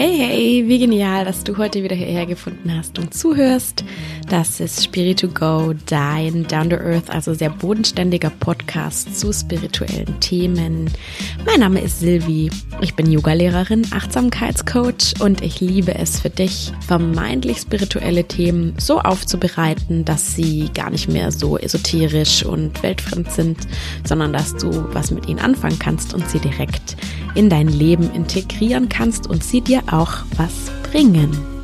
Hey, 0.00 0.16
hey, 0.16 0.68
wie 0.68 0.78
genial, 0.78 1.24
dass 1.24 1.42
du 1.42 1.58
heute 1.58 1.82
wieder 1.82 1.96
hierher 1.96 2.24
gefunden 2.24 2.72
hast 2.72 3.00
und 3.00 3.12
zuhörst. 3.12 3.82
Das 4.30 4.60
ist 4.60 4.84
Spirit 4.84 5.20
to 5.20 5.28
Go, 5.28 5.72
dein 5.86 6.46
Down 6.46 6.68
to 6.68 6.76
Earth, 6.76 7.08
also 7.08 7.32
sehr 7.32 7.48
bodenständiger 7.48 8.28
Podcast 8.28 9.18
zu 9.18 9.32
spirituellen 9.32 10.20
Themen. 10.20 10.90
Mein 11.46 11.60
Name 11.60 11.80
ist 11.80 12.00
Silvi. 12.00 12.50
Ich 12.82 12.94
bin 12.94 13.10
Yogalehrerin, 13.10 13.86
Achtsamkeitscoach 13.90 15.14
und 15.20 15.40
ich 15.40 15.60
liebe 15.60 15.94
es 15.94 16.20
für 16.20 16.28
dich, 16.28 16.74
vermeintlich 16.86 17.56
spirituelle 17.56 18.24
Themen 18.24 18.74
so 18.78 19.00
aufzubereiten, 19.00 20.04
dass 20.04 20.34
sie 20.34 20.68
gar 20.74 20.90
nicht 20.90 21.08
mehr 21.08 21.32
so 21.32 21.56
esoterisch 21.56 22.44
und 22.44 22.82
weltfremd 22.82 23.32
sind, 23.32 23.58
sondern 24.04 24.34
dass 24.34 24.54
du 24.54 24.92
was 24.92 25.10
mit 25.10 25.26
ihnen 25.26 25.38
anfangen 25.38 25.78
kannst 25.78 26.12
und 26.12 26.28
sie 26.28 26.38
direkt 26.38 26.98
in 27.34 27.48
dein 27.48 27.68
Leben 27.68 28.12
integrieren 28.12 28.90
kannst 28.90 29.26
und 29.26 29.42
sie 29.42 29.62
dir 29.62 29.82
auch 29.90 30.18
was 30.36 30.70
bringen. 30.90 31.57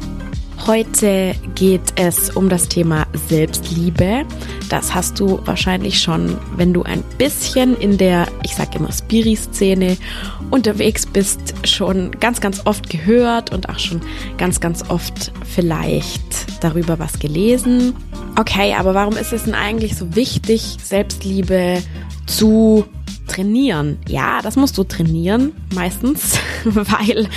Heute 0.66 1.34
geht 1.54 1.92
es 1.96 2.30
um 2.30 2.48
das 2.48 2.68
Thema 2.68 3.06
Selbstliebe. 3.28 4.24
Das 4.70 4.95
hast 4.95 5.20
du 5.20 5.38
wahrscheinlich 5.45 6.00
schon, 6.00 6.38
wenn 6.56 6.72
du 6.72 6.82
ein 6.84 7.02
bisschen 7.18 7.77
in 7.77 7.98
der, 7.98 8.27
ich 8.45 8.55
sag 8.55 8.74
immer, 8.74 8.91
Spiri-Szene 8.91 9.98
unterwegs 10.50 11.05
bist, 11.05 11.55
schon 11.64 12.12
ganz, 12.12 12.41
ganz 12.41 12.62
oft 12.64 12.88
gehört 12.88 13.52
und 13.52 13.69
auch 13.69 13.78
schon 13.78 14.00
ganz, 14.38 14.58
ganz 14.58 14.88
oft 14.88 15.32
vielleicht 15.45 16.64
darüber 16.64 16.98
was 16.98 17.19
gelesen. 17.19 17.94
Okay, 18.41 18.72
aber 18.72 18.94
warum 18.94 19.19
ist 19.19 19.34
es 19.34 19.44
denn 19.44 19.55
eigentlich 19.55 19.96
so 19.96 20.16
wichtig, 20.16 20.78
Selbstliebe 20.83 21.83
zu 22.24 22.86
trainieren? 23.27 23.98
Ja, 24.08 24.41
das 24.41 24.56
musst 24.56 24.78
du 24.78 24.84
trainieren, 24.84 25.52
meistens, 25.74 26.38
weil 26.64 27.28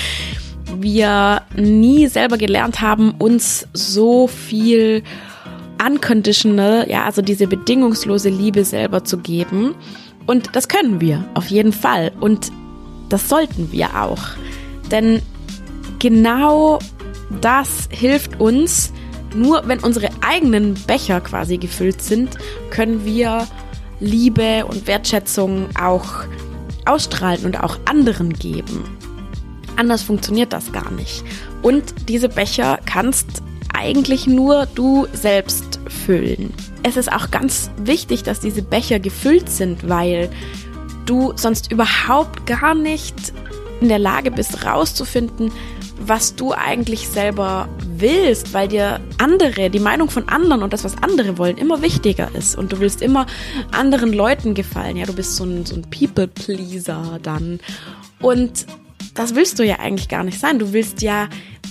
wir 0.81 1.41
nie 1.55 2.07
selber 2.07 2.37
gelernt 2.37 2.81
haben, 2.81 3.11
uns 3.19 3.67
so 3.73 4.27
viel 4.27 5.03
unconditional, 5.85 6.89
ja, 6.89 7.05
also 7.05 7.21
diese 7.21 7.47
bedingungslose 7.47 8.29
Liebe 8.29 8.65
selber 8.65 9.03
zu 9.03 9.17
geben. 9.17 9.75
Und 10.25 10.55
das 10.55 10.67
können 10.67 10.99
wir 10.99 11.23
auf 11.33 11.47
jeden 11.47 11.73
Fall. 11.73 12.11
Und 12.19 12.51
das 13.09 13.29
sollten 13.29 13.71
wir 13.71 14.01
auch. 14.01 14.21
Denn 14.91 15.21
genau 15.99 16.79
das 17.41 17.87
hilft 17.91 18.39
uns, 18.39 18.91
nur 19.35 19.63
wenn 19.67 19.79
unsere 19.79 20.09
eigenen 20.21 20.73
Becher 20.87 21.21
quasi 21.21 21.57
gefüllt 21.57 22.01
sind, 22.01 22.37
können 22.69 23.05
wir 23.05 23.47
Liebe 23.99 24.65
und 24.65 24.87
Wertschätzung 24.87 25.67
auch 25.79 26.23
ausstrahlen 26.85 27.45
und 27.45 27.61
auch 27.61 27.77
anderen 27.85 28.33
geben. 28.33 28.96
Anders 29.77 30.03
funktioniert 30.03 30.51
das 30.51 30.71
gar 30.71 30.91
nicht. 30.91 31.23
Und 31.61 32.09
diese 32.09 32.29
Becher 32.29 32.79
kannst 32.85 33.41
eigentlich 33.73 34.27
nur 34.27 34.65
du 34.73 35.07
selbst 35.13 35.79
füllen. 35.87 36.53
Es 36.83 36.97
ist 36.97 37.11
auch 37.11 37.31
ganz 37.31 37.69
wichtig, 37.77 38.23
dass 38.23 38.39
diese 38.39 38.63
Becher 38.63 38.99
gefüllt 38.99 39.49
sind, 39.49 39.87
weil 39.87 40.29
du 41.05 41.33
sonst 41.35 41.71
überhaupt 41.71 42.45
gar 42.45 42.73
nicht 42.75 43.15
in 43.79 43.89
der 43.89 43.99
Lage 43.99 44.31
bist, 44.31 44.65
rauszufinden, 44.65 45.51
was 45.99 46.35
du 46.35 46.53
eigentlich 46.53 47.07
selber 47.07 47.67
willst, 47.97 48.53
weil 48.53 48.67
dir 48.67 48.99
andere, 49.17 49.69
die 49.69 49.79
Meinung 49.79 50.09
von 50.09 50.29
anderen 50.29 50.63
und 50.63 50.73
das, 50.73 50.83
was 50.83 50.95
andere 51.01 51.37
wollen, 51.37 51.57
immer 51.57 51.81
wichtiger 51.81 52.29
ist. 52.35 52.57
Und 52.57 52.71
du 52.71 52.79
willst 52.79 53.01
immer 53.01 53.25
anderen 53.71 54.13
Leuten 54.13 54.53
gefallen. 54.53 54.97
Ja, 54.97 55.05
du 55.05 55.13
bist 55.13 55.35
so 55.35 55.43
ein, 55.43 55.65
so 55.65 55.75
ein 55.75 55.83
People-Pleaser 55.83 57.19
dann. 57.21 57.59
Und 58.19 58.65
das 59.17 59.35
willst 59.35 59.59
du 59.59 59.63
ja 59.63 59.79
eigentlich 59.79 60.09
gar 60.09 60.23
nicht 60.23 60.39
sein. 60.39 60.59
Du 60.59 60.73
willst 60.73 61.01
ja 61.01 61.27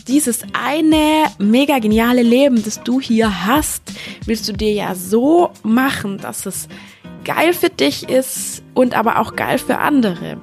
dieses 0.08 0.42
eine 0.52 1.24
mega 1.38 1.78
geniale 1.78 2.22
Leben, 2.22 2.62
das 2.62 2.82
du 2.82 3.00
hier 3.00 3.46
hast, 3.46 3.82
willst 4.24 4.48
du 4.48 4.52
dir 4.52 4.72
ja 4.72 4.94
so 4.94 5.50
machen, 5.62 6.18
dass 6.18 6.46
es 6.46 6.68
geil 7.24 7.52
für 7.54 7.70
dich 7.70 8.08
ist 8.08 8.62
und 8.74 8.94
aber 8.94 9.20
auch 9.20 9.36
geil 9.36 9.58
für 9.58 9.78
andere. 9.78 10.40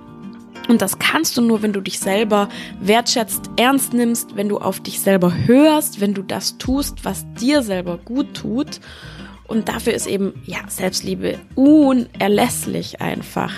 Und 0.69 0.81
das 0.81 0.97
kannst 0.97 1.35
du 1.35 1.41
nur, 1.41 1.61
wenn 1.61 1.73
du 1.73 1.81
dich 1.81 1.99
selber 1.99 2.47
wertschätzt, 2.79 3.49
ernst 3.57 3.93
nimmst, 3.93 4.35
wenn 4.37 4.47
du 4.47 4.59
auf 4.59 4.79
dich 4.79 5.01
selber 5.01 5.33
hörst, 5.45 5.99
wenn 5.99 6.13
du 6.13 6.21
das 6.21 6.57
tust, 6.57 7.03
was 7.03 7.25
dir 7.33 7.63
selber 7.63 7.97
gut 7.97 8.33
tut. 8.33 8.79
Und 9.45 9.67
dafür 9.67 9.93
ist 9.93 10.07
eben, 10.07 10.33
ja, 10.45 10.59
Selbstliebe 10.69 11.37
unerlässlich 11.55 13.01
einfach. 13.01 13.51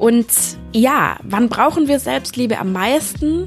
Und 0.00 0.28
ja, 0.72 1.18
wann 1.24 1.50
brauchen 1.50 1.86
wir 1.86 2.00
Selbstliebe 2.00 2.58
am 2.58 2.72
meisten? 2.72 3.44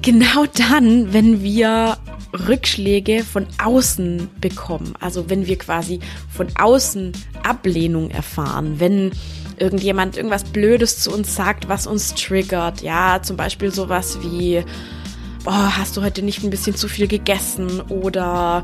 Genau 0.00 0.46
dann, 0.70 1.12
wenn 1.12 1.42
wir 1.42 1.98
Rückschläge 2.46 3.24
von 3.24 3.46
außen 3.62 4.30
bekommen. 4.40 4.94
Also 5.00 5.28
wenn 5.28 5.46
wir 5.48 5.58
quasi 5.58 5.98
von 6.30 6.46
außen 6.58 7.12
Ablehnung 7.42 8.10
erfahren, 8.10 8.78
wenn 8.78 9.10
irgendjemand 9.58 10.16
irgendwas 10.16 10.44
Blödes 10.44 11.00
zu 11.00 11.12
uns 11.12 11.34
sagt, 11.34 11.68
was 11.68 11.88
uns 11.88 12.14
triggert. 12.14 12.80
Ja, 12.80 13.20
zum 13.20 13.36
Beispiel 13.36 13.72
sowas 13.72 14.18
wie, 14.22 14.62
oh, 15.44 15.50
hast 15.50 15.96
du 15.96 16.02
heute 16.02 16.22
nicht 16.22 16.44
ein 16.44 16.50
bisschen 16.50 16.76
zu 16.76 16.86
viel 16.86 17.08
gegessen? 17.08 17.80
Oder 17.88 18.62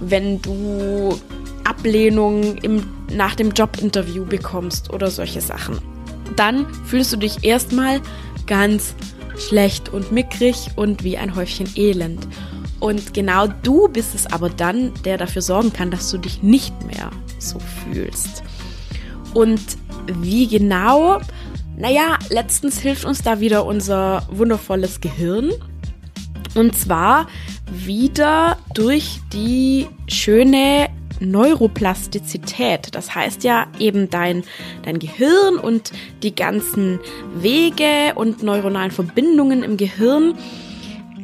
wenn 0.00 0.42
du 0.42 1.18
Ablehnung 1.64 2.58
im, 2.58 2.86
nach 3.10 3.34
dem 3.34 3.52
Jobinterview 3.52 4.26
bekommst 4.26 4.92
oder 4.92 5.10
solche 5.10 5.40
Sachen 5.40 5.78
dann 6.36 6.66
fühlst 6.84 7.12
du 7.12 7.16
dich 7.16 7.44
erstmal 7.44 8.00
ganz 8.46 8.94
schlecht 9.38 9.88
und 9.88 10.12
mickrig 10.12 10.70
und 10.76 11.02
wie 11.04 11.16
ein 11.16 11.34
Häufchen 11.34 11.68
Elend. 11.76 12.26
Und 12.78 13.12
genau 13.12 13.46
du 13.46 13.88
bist 13.88 14.14
es 14.14 14.26
aber 14.26 14.48
dann, 14.48 14.92
der 15.04 15.18
dafür 15.18 15.42
sorgen 15.42 15.72
kann, 15.72 15.90
dass 15.90 16.10
du 16.10 16.18
dich 16.18 16.42
nicht 16.42 16.74
mehr 16.86 17.10
so 17.38 17.58
fühlst. 17.58 18.42
Und 19.34 19.60
wie 20.20 20.48
genau? 20.48 21.20
Naja, 21.76 22.18
letztens 22.30 22.78
hilft 22.80 23.04
uns 23.04 23.22
da 23.22 23.40
wieder 23.40 23.64
unser 23.64 24.26
wundervolles 24.30 25.00
Gehirn. 25.00 25.50
Und 26.54 26.76
zwar 26.76 27.28
wieder 27.70 28.58
durch 28.74 29.20
die 29.32 29.86
schöne 30.08 30.88
Neuroplastizität. 31.20 32.94
Das 32.94 33.14
heißt 33.14 33.44
ja 33.44 33.66
eben 33.78 34.10
dein, 34.10 34.42
dein 34.82 34.98
Gehirn 34.98 35.56
und 35.56 35.92
die 36.22 36.34
ganzen 36.34 36.98
Wege 37.34 38.14
und 38.14 38.42
neuronalen 38.42 38.90
Verbindungen 38.90 39.62
im 39.62 39.76
Gehirn, 39.76 40.34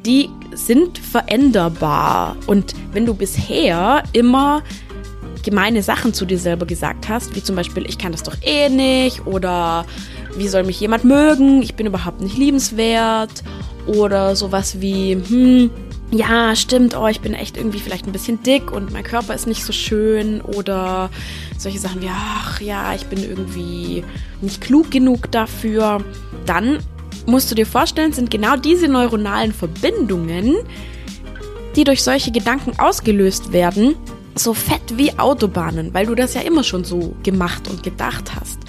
die 0.05 0.31
sind 0.55 0.99
veränderbar. 0.99 2.37
Und 2.47 2.75
wenn 2.93 3.07
du 3.07 3.15
bisher 3.15 4.03
immer 4.13 4.63
gemeine 5.43 5.83
Sachen 5.83 6.13
zu 6.13 6.27
dir 6.27 6.39
selber 6.39 6.67
gesagt 6.67 7.09
hast, 7.09 7.37
wie 7.37 7.43
zum 7.43 7.57
Beispiel, 7.57 7.87
ich 7.87 7.99
kann 7.99 8.13
das 8.13 8.23
doch 8.23 8.37
eh 8.43 8.69
nicht 8.69 9.27
oder 9.27 9.87
wie 10.37 10.49
soll 10.49 10.65
mich 10.65 10.81
jemand 10.81 11.05
mögen, 11.05 11.63
ich 11.63 11.75
bin 11.75 11.87
überhaupt 11.87 12.21
nicht 12.21 12.37
liebenswert 12.37 13.45
oder 13.87 14.35
sowas 14.35 14.81
wie, 14.81 15.13
hm, 15.13 15.71
ja, 16.11 16.55
stimmt, 16.55 16.97
oh, 16.97 17.07
ich 17.09 17.21
bin 17.21 17.35
echt 17.35 17.57
irgendwie 17.57 17.81
vielleicht 17.81 18.07
ein 18.07 18.13
bisschen 18.13 18.43
dick 18.43 18.71
und 18.71 18.93
mein 18.93 19.03
Körper 19.03 19.35
ist 19.35 19.47
nicht 19.47 19.65
so 19.65 19.73
schön 19.73 20.41
oder 20.41 21.11
solche 21.59 21.79
Sachen 21.79 22.01
wie, 22.01 22.11
ach 22.11 22.61
ja, 22.61 22.95
ich 22.95 23.07
bin 23.07 23.23
irgendwie 23.23 24.05
nicht 24.41 24.61
klug 24.61 24.91
genug 24.91 25.31
dafür, 25.33 26.05
dann 26.45 26.79
musst 27.27 27.51
du 27.51 27.57
dir 27.57 27.67
vorstellen, 27.67 28.13
sind 28.13 28.31
genau 28.31 28.57
diese 28.57 28.87
neuronalen 28.87 29.53
Verbindungen, 29.53 30.55
die 31.75 31.85
durch 31.85 32.05
solche 32.05 32.31
Gedanken 32.31 32.79
ausgelöst 32.79 33.53
werden, 33.53 33.97
so 34.37 34.55
fett 34.55 34.97
wie 34.97 35.19
Autobahnen, 35.19 35.93
weil 35.93 36.07
du 36.07 36.15
das 36.15 36.35
ja 36.35 36.43
immer 36.43 36.63
schon 36.63 36.85
so 36.85 37.17
gemacht 37.25 37.69
und 37.69 37.83
gedacht 37.83 38.33
hast. 38.35 38.61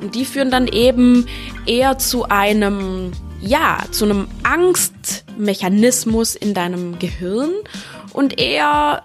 Und 0.00 0.14
die 0.14 0.24
führen 0.24 0.50
dann 0.50 0.66
eben 0.66 1.26
eher 1.66 1.98
zu 1.98 2.24
einem 2.28 3.12
ja, 3.40 3.78
zu 3.90 4.04
einem 4.04 4.28
Angstmechanismus 4.42 6.34
in 6.34 6.54
deinem 6.54 6.98
Gehirn 6.98 7.50
und 8.12 8.38
eher 8.38 9.02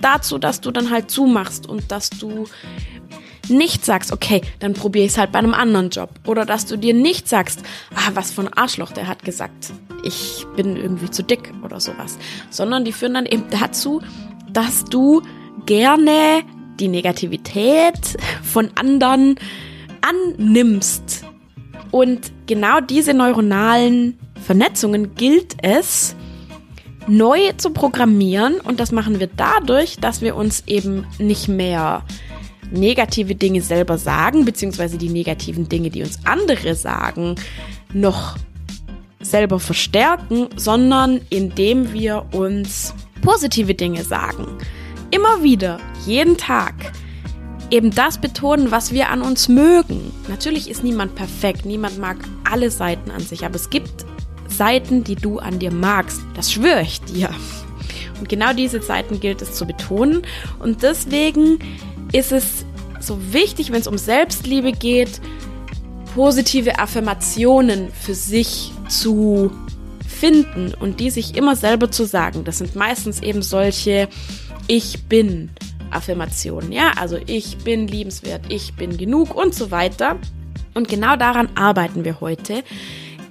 dazu, 0.00 0.38
dass 0.38 0.60
du 0.60 0.70
dann 0.70 0.90
halt 0.90 1.10
zumachst 1.10 1.68
und 1.68 1.90
dass 1.90 2.10
du 2.10 2.46
nicht 3.48 3.84
sagst, 3.84 4.12
okay, 4.12 4.40
dann 4.60 4.72
probiere 4.74 5.06
ich 5.06 5.12
es 5.12 5.18
halt 5.18 5.32
bei 5.32 5.38
einem 5.38 5.54
anderen 5.54 5.90
Job. 5.90 6.10
Oder 6.26 6.44
dass 6.44 6.66
du 6.66 6.76
dir 6.76 6.94
nicht 6.94 7.28
sagst, 7.28 7.62
ah, 7.94 8.10
was 8.14 8.30
für 8.30 8.42
ein 8.42 8.52
Arschloch, 8.52 8.92
der 8.92 9.08
hat 9.08 9.24
gesagt, 9.24 9.72
ich 10.04 10.46
bin 10.56 10.76
irgendwie 10.76 11.10
zu 11.10 11.22
dick 11.22 11.52
oder 11.62 11.80
sowas. 11.80 12.18
Sondern 12.50 12.84
die 12.84 12.92
führen 12.92 13.14
dann 13.14 13.26
eben 13.26 13.44
dazu, 13.50 14.00
dass 14.52 14.84
du 14.84 15.22
gerne 15.66 16.42
die 16.78 16.88
Negativität 16.88 18.16
von 18.42 18.70
anderen 18.76 19.36
annimmst 20.00 21.24
und 21.92 22.32
genau 22.46 22.80
diese 22.80 23.14
neuronalen 23.14 24.18
Vernetzungen 24.44 25.14
gilt 25.14 25.54
es 25.62 26.16
neu 27.06 27.52
zu 27.56 27.70
programmieren 27.70 28.56
und 28.60 28.80
das 28.80 28.90
machen 28.90 29.20
wir 29.20 29.28
dadurch, 29.28 29.98
dass 29.98 30.20
wir 30.20 30.34
uns 30.34 30.64
eben 30.66 31.06
nicht 31.18 31.46
mehr 31.46 32.02
negative 32.72 33.34
Dinge 33.34 33.60
selber 33.60 33.98
sagen, 33.98 34.44
beziehungsweise 34.44 34.98
die 34.98 35.10
negativen 35.10 35.68
Dinge, 35.68 35.90
die 35.90 36.02
uns 36.02 36.18
andere 36.24 36.74
sagen, 36.74 37.36
noch 37.92 38.36
selber 39.20 39.60
verstärken, 39.60 40.48
sondern 40.56 41.20
indem 41.30 41.92
wir 41.92 42.26
uns 42.32 42.94
positive 43.20 43.74
Dinge 43.74 44.02
sagen. 44.02 44.46
Immer 45.10 45.42
wieder, 45.42 45.78
jeden 46.06 46.36
Tag. 46.36 46.74
Eben 47.72 47.90
das 47.90 48.18
betonen, 48.18 48.70
was 48.70 48.92
wir 48.92 49.08
an 49.08 49.22
uns 49.22 49.48
mögen. 49.48 50.12
Natürlich 50.28 50.68
ist 50.68 50.84
niemand 50.84 51.14
perfekt, 51.14 51.64
niemand 51.64 51.98
mag 51.98 52.18
alle 52.44 52.70
Seiten 52.70 53.10
an 53.10 53.22
sich, 53.22 53.46
aber 53.46 53.54
es 53.54 53.70
gibt 53.70 54.04
Seiten, 54.46 55.04
die 55.04 55.14
du 55.16 55.38
an 55.38 55.58
dir 55.58 55.72
magst. 55.72 56.20
Das 56.34 56.52
schwöre 56.52 56.82
ich 56.82 57.00
dir. 57.00 57.30
Und 58.20 58.28
genau 58.28 58.52
diese 58.52 58.82
Seiten 58.82 59.20
gilt 59.20 59.40
es 59.40 59.54
zu 59.54 59.64
betonen. 59.64 60.20
Und 60.58 60.82
deswegen 60.82 61.60
ist 62.12 62.30
es 62.30 62.66
so 63.00 63.18
wichtig, 63.32 63.72
wenn 63.72 63.80
es 63.80 63.86
um 63.86 63.96
Selbstliebe 63.96 64.72
geht, 64.72 65.22
positive 66.14 66.78
Affirmationen 66.78 67.90
für 67.90 68.14
sich 68.14 68.70
zu 68.90 69.50
finden 70.06 70.74
und 70.78 71.00
die 71.00 71.08
sich 71.08 71.36
immer 71.36 71.56
selber 71.56 71.90
zu 71.90 72.04
sagen. 72.04 72.44
Das 72.44 72.58
sind 72.58 72.76
meistens 72.76 73.22
eben 73.22 73.40
solche 73.40 74.10
Ich 74.68 75.04
bin 75.04 75.48
Affirmationen. 75.92 76.72
Ja, 76.72 76.92
also 77.00 77.18
ich 77.26 77.58
bin 77.58 77.86
liebenswert, 77.86 78.42
ich 78.48 78.74
bin 78.74 78.96
genug 78.96 79.34
und 79.34 79.54
so 79.54 79.70
weiter. 79.70 80.16
Und 80.74 80.88
genau 80.88 81.16
daran 81.16 81.48
arbeiten 81.54 82.04
wir 82.04 82.20
heute. 82.20 82.62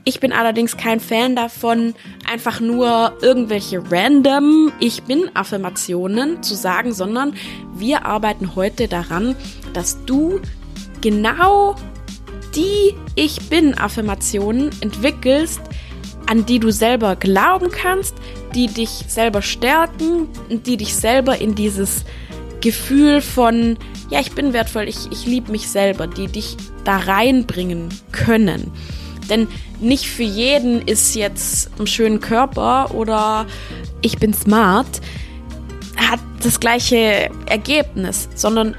Ich 0.03 0.19
bin 0.19 0.33
allerdings 0.33 0.77
kein 0.77 0.99
Fan 0.99 1.35
davon, 1.35 1.93
einfach 2.27 2.59
nur 2.59 3.13
irgendwelche 3.21 3.83
random 3.91 4.71
Ich 4.79 5.03
bin 5.03 5.29
Affirmationen 5.35 6.41
zu 6.41 6.55
sagen, 6.55 6.91
sondern 6.91 7.35
wir 7.75 8.05
arbeiten 8.05 8.55
heute 8.55 8.87
daran, 8.87 9.35
dass 9.73 10.03
du 10.05 10.41
genau 11.01 11.75
die 12.55 12.95
Ich 13.15 13.47
bin 13.49 13.77
Affirmationen 13.77 14.71
entwickelst, 14.81 15.61
an 16.25 16.47
die 16.47 16.59
du 16.59 16.71
selber 16.71 17.15
glauben 17.15 17.69
kannst, 17.69 18.15
die 18.55 18.67
dich 18.67 19.05
selber 19.07 19.41
stärken 19.41 20.27
die 20.49 20.77
dich 20.77 20.95
selber 20.95 21.39
in 21.39 21.53
dieses 21.55 22.05
Gefühl 22.61 23.21
von, 23.21 23.77
ja, 24.09 24.19
ich 24.19 24.31
bin 24.33 24.53
wertvoll, 24.53 24.87
ich, 24.87 25.11
ich 25.11 25.25
liebe 25.25 25.51
mich 25.51 25.67
selber, 25.67 26.07
die 26.07 26.27
dich 26.27 26.57
da 26.83 26.97
reinbringen 26.97 27.89
können. 28.11 28.71
Denn 29.29 29.47
nicht 29.79 30.05
für 30.05 30.23
jeden 30.23 30.81
ist 30.81 31.15
jetzt 31.15 31.71
ein 31.79 31.87
schöner 31.87 32.19
Körper 32.19 32.93
oder 32.93 33.45
ich 34.01 34.17
bin 34.17 34.33
smart, 34.33 35.01
hat 35.95 36.19
das 36.43 36.59
gleiche 36.59 37.29
Ergebnis, 37.47 38.29
sondern 38.35 38.75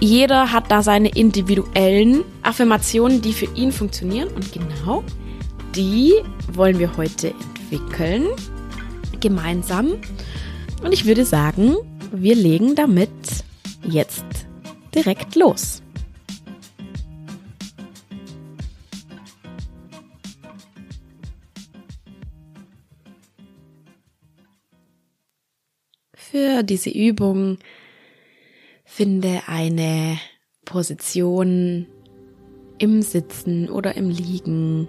jeder 0.00 0.52
hat 0.52 0.70
da 0.70 0.82
seine 0.82 1.10
individuellen 1.10 2.24
Affirmationen, 2.42 3.20
die 3.20 3.34
für 3.34 3.48
ihn 3.54 3.70
funktionieren. 3.70 4.28
Und 4.28 4.52
genau 4.52 5.04
die 5.76 6.14
wollen 6.52 6.78
wir 6.78 6.96
heute 6.96 7.34
entwickeln, 7.70 8.26
gemeinsam. 9.20 9.92
Und 10.82 10.92
ich 10.92 11.04
würde 11.04 11.24
sagen, 11.24 11.76
wir 12.12 12.34
legen 12.34 12.74
damit 12.74 13.10
jetzt 13.82 14.24
direkt 14.94 15.36
los. 15.36 15.82
Für 26.14 26.62
diese 26.62 26.90
Übung 26.90 27.58
finde 28.84 29.42
eine 29.46 30.18
Position 30.64 31.86
im 32.78 33.02
Sitzen 33.02 33.68
oder 33.68 33.96
im 33.96 34.08
Liegen 34.08 34.88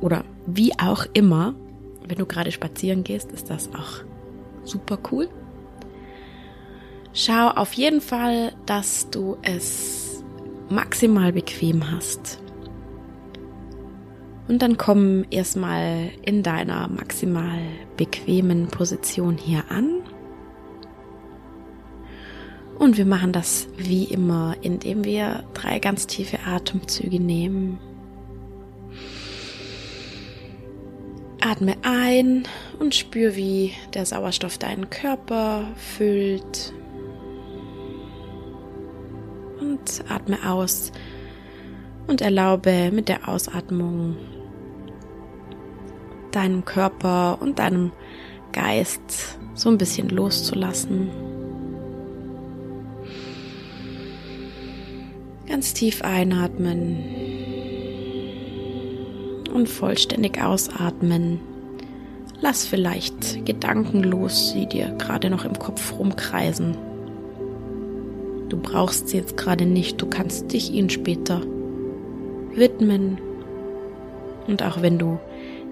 oder 0.00 0.24
wie 0.46 0.72
auch 0.78 1.06
immer. 1.12 1.54
Wenn 2.06 2.18
du 2.18 2.26
gerade 2.26 2.52
spazieren 2.52 3.04
gehst, 3.04 3.32
ist 3.32 3.50
das 3.50 3.68
auch 3.74 4.02
super 4.64 4.98
cool. 5.10 5.28
Schau 7.16 7.50
auf 7.50 7.74
jeden 7.74 8.00
Fall, 8.00 8.52
dass 8.66 9.08
du 9.08 9.36
es 9.42 10.24
maximal 10.68 11.32
bequem 11.32 11.92
hast. 11.92 12.40
Und 14.48 14.62
dann 14.62 14.76
komm 14.76 15.24
erstmal 15.30 16.10
in 16.22 16.42
deiner 16.42 16.88
maximal 16.88 17.60
bequemen 17.96 18.66
Position 18.66 19.38
hier 19.38 19.62
an. 19.68 20.00
Und 22.80 22.98
wir 22.98 23.06
machen 23.06 23.32
das 23.32 23.68
wie 23.76 24.04
immer, 24.04 24.56
indem 24.60 25.04
wir 25.04 25.44
drei 25.54 25.78
ganz 25.78 26.08
tiefe 26.08 26.40
Atemzüge 26.44 27.20
nehmen. 27.20 27.78
Atme 31.40 31.76
ein 31.82 32.42
und 32.80 32.96
spür, 32.96 33.36
wie 33.36 33.72
der 33.94 34.04
Sauerstoff 34.04 34.58
deinen 34.58 34.90
Körper 34.90 35.68
füllt 35.76 36.74
und 39.74 40.04
atme 40.08 40.38
aus 40.48 40.92
und 42.06 42.20
erlaube 42.20 42.90
mit 42.92 43.08
der 43.08 43.28
Ausatmung 43.28 44.16
deinem 46.30 46.64
Körper 46.64 47.38
und 47.40 47.58
deinem 47.58 47.92
Geist 48.52 49.38
so 49.54 49.68
ein 49.68 49.78
bisschen 49.78 50.08
loszulassen. 50.08 51.10
Ganz 55.46 55.74
tief 55.74 56.02
einatmen 56.02 56.98
und 59.52 59.68
vollständig 59.68 60.40
ausatmen. 60.40 61.40
Lass 62.40 62.64
vielleicht 62.64 63.44
Gedanken 63.44 64.02
los, 64.02 64.52
die 64.54 64.66
dir 64.66 64.90
gerade 64.98 65.30
noch 65.30 65.44
im 65.44 65.58
Kopf 65.58 65.98
rumkreisen. 65.98 66.93
Du 68.48 68.56
brauchst 68.56 69.08
sie 69.08 69.16
jetzt 69.16 69.36
gerade 69.36 69.66
nicht, 69.66 70.00
du 70.00 70.06
kannst 70.06 70.52
dich 70.52 70.72
ihnen 70.72 70.90
später 70.90 71.40
widmen. 72.54 73.18
Und 74.46 74.62
auch 74.62 74.82
wenn 74.82 74.98
du 74.98 75.18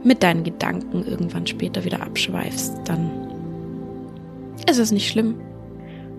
mit 0.05 0.23
deinen 0.23 0.45
Gedanken 0.45 1.05
irgendwann 1.07 1.47
später 1.47 1.85
wieder 1.85 2.03
abschweifst, 2.03 2.75
dann 2.85 3.11
ist 4.69 4.79
es 4.79 4.93
nicht 4.93 5.09
schlimm. 5.09 5.37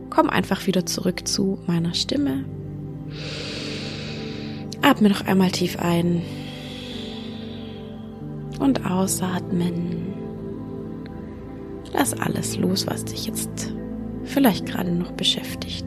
Komm 0.09 0.29
einfach 0.29 0.67
wieder 0.67 0.85
zurück 0.85 1.27
zu 1.27 1.59
meiner 1.65 1.93
Stimme. 1.93 2.45
Atme 4.81 5.09
noch 5.09 5.25
einmal 5.25 5.51
tief 5.51 5.79
ein 5.79 6.21
und 8.59 8.85
ausatmen. 8.85 10.13
Lass 11.93 12.13
alles 12.13 12.57
los, 12.57 12.87
was 12.87 13.05
dich 13.05 13.25
jetzt 13.25 13.73
vielleicht 14.23 14.65
gerade 14.65 14.91
noch 14.91 15.11
beschäftigt. 15.11 15.85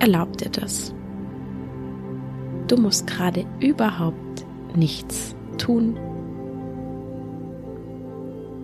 Erlaub 0.00 0.36
dir 0.36 0.50
das. 0.50 0.94
Du 2.68 2.76
musst 2.76 3.06
gerade 3.06 3.44
überhaupt 3.60 4.46
nichts 4.74 5.34
tun. 5.56 5.98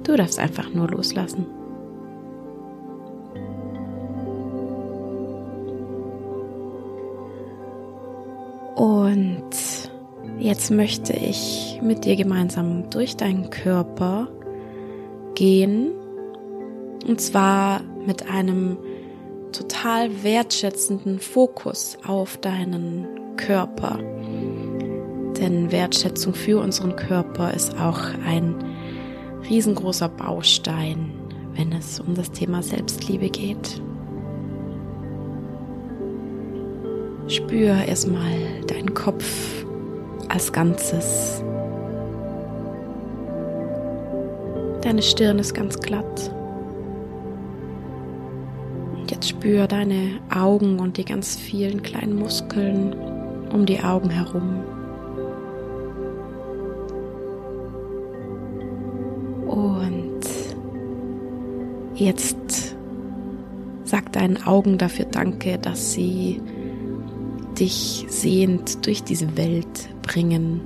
Du 0.05 0.17
darfst 0.17 0.39
einfach 0.39 0.73
nur 0.73 0.89
loslassen. 0.89 1.47
Und 8.77 9.51
jetzt 10.39 10.71
möchte 10.71 11.15
ich 11.15 11.81
mit 11.83 12.05
dir 12.05 12.17
gemeinsam 12.17 12.91
durch 12.91 13.17
deinen 13.17 13.51
Körper 13.51 14.29
gehen. 15.35 15.93
Und 17.07 17.21
zwar 17.21 17.81
mit 18.07 18.31
einem 18.31 18.77
total 19.55 20.25
wertschätzenden 20.25 21.21
Fokus 21.21 21.97
auf 22.07 22.37
deinen 22.39 23.07
Körper. 23.37 23.99
Denn 25.39 25.71
Wertschätzung 25.71 26.35
für 26.35 26.61
unseren 26.61 26.97
Körper 26.97 27.55
ist 27.55 27.79
auch 27.79 28.01
ein 28.27 28.55
riesengroßer 29.49 30.09
Baustein, 30.09 31.13
wenn 31.55 31.73
es 31.73 32.01
um 32.01 32.15
das 32.15 32.31
Thema 32.33 32.63
Selbstliebe 32.63 33.31
geht. 33.31 33.81
Spür 37.29 37.77
erstmal 37.87 38.63
deinen 38.67 38.93
Kopf 38.93 39.65
als 40.29 40.53
Ganzes. 40.53 41.43
Deine 44.83 45.03
Stirn 45.03 45.39
ist 45.39 45.55
ganz 45.55 45.79
glatt. 45.79 46.34
Jetzt 49.25 49.39
spür 49.39 49.67
deine 49.67 50.21
Augen 50.29 50.79
und 50.79 50.99
die 50.99 51.05
ganz 51.07 51.35
vielen 51.35 51.83
kleinen 51.83 52.15
Muskeln 52.15 52.93
um 53.51 53.65
die 53.65 53.81
Augen 53.81 54.11
herum. 54.11 54.63
Und 59.47 60.21
jetzt 61.95 62.77
sag 63.85 64.13
deinen 64.13 64.43
Augen 64.47 64.77
dafür 64.77 65.07
Danke, 65.07 65.57
dass 65.57 65.95
sie 65.95 66.43
dich 67.59 68.05
sehend 68.11 68.85
durch 68.85 69.05
diese 69.05 69.39
Welt 69.39 69.89
bringen 70.03 70.61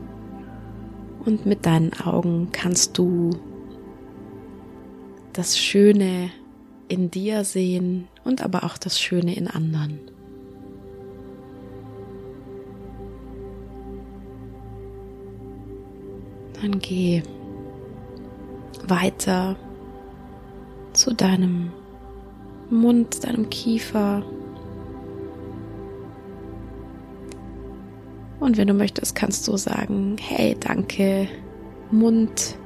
Und 1.25 1.47
mit 1.47 1.65
deinen 1.65 1.93
Augen 1.93 2.49
kannst 2.51 2.99
du 2.99 3.31
das 5.33 5.57
Schöne 5.57 6.31
in 6.89 7.11
dir 7.11 7.45
sehen 7.45 8.09
und 8.25 8.43
aber 8.43 8.65
auch 8.65 8.79
das 8.79 9.01
Schöne 9.01 9.37
in 9.37 9.47
anderen. 9.47 10.01
Dann 16.61 16.81
geh 16.81 17.23
weiter 18.87 19.57
zu 20.93 21.15
deinem 21.15 21.73
Mund, 22.71 23.25
deinem 23.25 23.49
Kiefer. 23.51 24.25
Und 28.41 28.57
wenn 28.57 28.69
du 28.69 28.75
möchtest, 28.75 29.15
kannst 29.15 29.47
du 29.47 29.57
sagen, 29.57 30.17
hey, 30.21 30.57
danke, 30.59 31.29
Mund. 31.91 32.57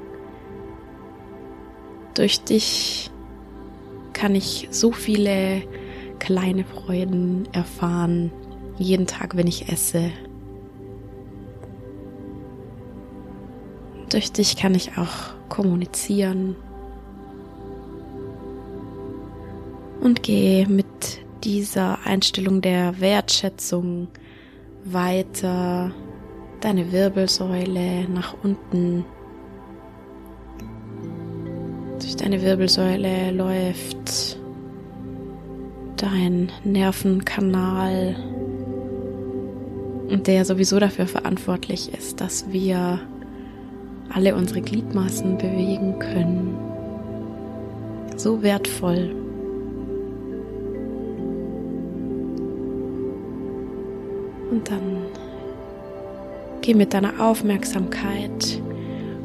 Durch 2.15 2.43
dich 2.45 3.12
kann 4.23 4.37
ich 4.37 4.69
so 4.71 4.93
viele 4.93 5.65
kleine 6.21 6.63
Freuden 6.63 7.49
erfahren, 7.51 8.31
jeden 8.79 9.09
Tag, 9.09 9.37
wenn 9.37 9.49
ich 9.49 9.69
esse. 9.69 10.13
Durch 14.11 14.31
dich 14.31 14.57
kann 14.57 14.77
ich 14.77 14.97
auch 14.97 15.35
kommunizieren. 15.49 16.55
Und 20.01 20.23
gehe 20.23 20.69
mit 20.69 20.87
dieser 21.43 22.07
Einstellung 22.07 22.61
der 22.61 23.01
Wertschätzung 23.01 24.07
weiter 24.85 25.91
deine 26.61 26.93
Wirbelsäule 26.93 28.09
nach 28.09 28.37
unten. 28.45 29.05
Durch 32.13 32.25
deine 32.25 32.43
Wirbelsäule 32.43 33.31
läuft 33.31 34.39
dein 35.97 36.53
Nervenkanal, 36.63 38.17
der 40.11 40.45
sowieso 40.45 40.79
dafür 40.79 41.07
verantwortlich 41.07 41.91
ist, 41.95 42.21
dass 42.21 42.53
wir 42.53 43.01
alle 44.11 44.35
unsere 44.35 44.61
Gliedmaßen 44.61 45.39
bewegen 45.39 45.99
können. 46.01 46.55
So 48.19 48.43
wertvoll. 48.43 49.17
Und 54.51 54.71
dann 54.71 54.99
geh 56.61 56.75
mit 56.75 56.93
deiner 56.93 57.27
Aufmerksamkeit 57.27 58.61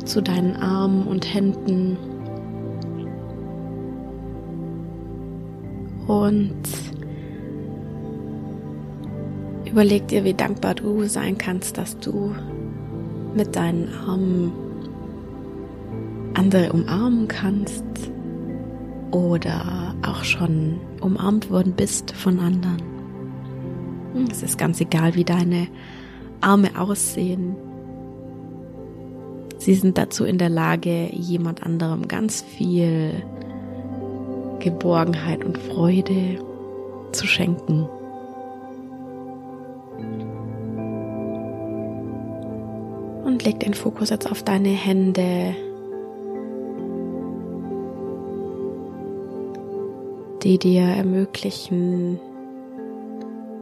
zu 0.05 0.21
deinen 0.21 0.55
Armen 0.55 1.05
und 1.05 1.33
Händen 1.33 1.97
und 6.07 6.55
überleg 9.65 10.07
dir, 10.07 10.23
wie 10.23 10.33
dankbar 10.33 10.75
du 10.75 11.03
sein 11.07 11.37
kannst, 11.37 11.77
dass 11.77 11.99
du 11.99 12.33
mit 13.35 13.55
deinen 13.55 13.89
Armen 14.07 14.51
andere 16.33 16.71
umarmen 16.71 17.27
kannst 17.27 17.83
oder 19.11 19.95
auch 20.05 20.23
schon 20.23 20.79
umarmt 21.01 21.49
worden 21.49 21.73
bist 21.75 22.11
von 22.11 22.39
anderen. 22.39 22.81
Es 24.31 24.43
ist 24.43 24.57
ganz 24.57 24.81
egal, 24.81 25.15
wie 25.15 25.23
deine 25.23 25.67
Arme 26.41 26.79
aussehen. 26.79 27.55
Sie 29.57 29.75
sind 29.75 29.97
dazu 29.97 30.23
in 30.23 30.37
der 30.37 30.49
Lage, 30.49 31.09
jemand 31.11 31.63
anderem 31.63 32.07
ganz 32.07 32.41
viel 32.41 33.23
Geborgenheit 34.69 35.45
und 35.45 35.57
Freude 35.57 36.39
zu 37.13 37.25
schenken. 37.25 37.87
Und 43.23 43.45
leg 43.45 43.61
den 43.61 43.73
Fokus 43.73 44.09
jetzt 44.09 44.29
auf 44.29 44.43
deine 44.43 44.69
Hände, 44.69 45.55
die 50.43 50.57
dir 50.57 50.81
ermöglichen, 50.81 52.19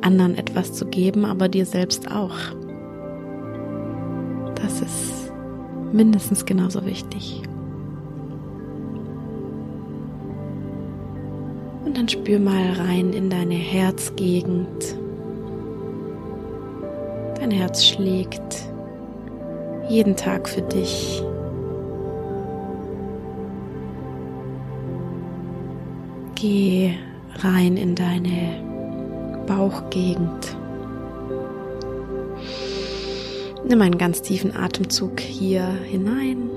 anderen 0.01 0.37
etwas 0.39 0.73
zu 0.73 0.87
geben, 0.87 1.25
aber 1.25 1.49
dir 1.49 1.67
selbst 1.67 2.11
auch. 2.11 2.35
Das 4.55 4.81
ist 4.81 5.31
mindestens 5.93 6.47
genauso 6.47 6.83
wichtig. 6.83 7.43
Dann 11.95 12.09
spür 12.09 12.39
mal 12.39 12.73
rein 12.73 13.13
in 13.13 13.29
deine 13.29 13.55
Herzgegend. 13.55 14.97
Dein 17.39 17.51
Herz 17.51 17.85
schlägt 17.85 18.67
jeden 19.87 20.17
Tag 20.17 20.49
für 20.49 20.61
dich. 20.61 21.23
Geh 26.35 26.95
rein 27.35 27.77
in 27.77 27.95
deine 27.95 28.61
Bauchgegend. 29.47 30.57
Nimm 33.65 33.81
einen 33.81 33.97
ganz 33.97 34.21
tiefen 34.21 34.53
Atemzug 34.53 35.21
hier 35.21 35.65
hinein. 35.85 36.49